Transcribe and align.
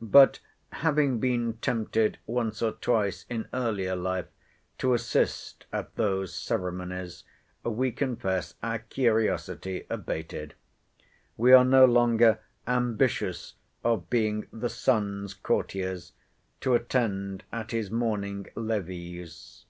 But, 0.00 0.38
having 0.70 1.18
been 1.18 1.54
tempted 1.54 2.18
once 2.24 2.62
or 2.62 2.70
twice, 2.70 3.26
in 3.28 3.48
earlier 3.52 3.96
life, 3.96 4.28
to 4.78 4.94
assist 4.94 5.66
at 5.72 5.96
those 5.96 6.32
ceremonies, 6.32 7.24
we 7.64 7.90
confess 7.90 8.54
our 8.62 8.78
curiosity 8.78 9.84
abated. 9.90 10.54
We 11.36 11.50
are 11.52 11.64
no 11.64 11.84
longer 11.84 12.38
ambitious 12.64 13.54
of 13.82 14.08
being 14.08 14.46
the 14.52 14.70
sun's 14.70 15.34
courtiers, 15.34 16.12
to 16.60 16.74
attend 16.76 17.42
at 17.52 17.72
his 17.72 17.90
morning 17.90 18.46
levees. 18.54 19.64